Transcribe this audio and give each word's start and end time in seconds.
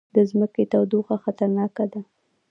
د 0.15 0.17
ځمکې 0.29 0.63
تودوخه 0.71 1.15
خطرناکه 1.23 1.85
ده 1.93 2.01